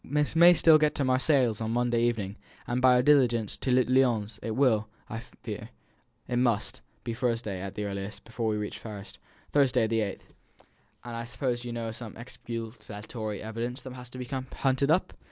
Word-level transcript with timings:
We 0.03 0.25
may 0.33 0.55
still 0.55 0.79
get 0.79 0.95
to 0.95 1.03
Marseilles 1.03 1.61
on 1.61 1.73
Monday 1.73 2.01
evening; 2.01 2.37
on 2.67 2.79
by 2.79 2.99
diligence 3.03 3.55
to 3.57 3.69
Lyons; 3.71 4.39
it 4.41 4.55
will 4.55 4.87
it 5.07 6.37
must, 6.39 6.77
I 6.77 6.79
fear, 6.79 6.83
be 7.03 7.13
Thursday, 7.13 7.61
at 7.61 7.75
the 7.75 7.85
earliest, 7.85 8.23
before 8.25 8.47
we 8.47 8.57
reach 8.57 8.81
Paris 8.81 9.13
Thursday, 9.51 9.85
the 9.85 10.01
eighth 10.01 10.33
and 11.03 11.15
I 11.15 11.23
suppose 11.25 11.63
you 11.63 11.71
know 11.71 11.89
of 11.89 11.95
some 11.97 12.17
exculpatory 12.17 13.43
evidence 13.43 13.83
that 13.83 13.93
has 13.93 14.09
to 14.09 14.17
be 14.17 14.25
hunted 14.25 14.89
up?" 14.89 15.13